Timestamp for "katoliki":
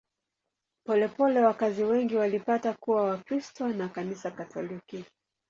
4.31-5.05